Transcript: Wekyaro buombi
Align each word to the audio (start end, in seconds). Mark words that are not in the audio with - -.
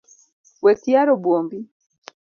Wekyaro 0.63 1.13
buombi 1.23 1.57